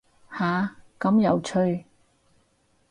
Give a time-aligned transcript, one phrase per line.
[0.31, 1.85] 下，咁有趣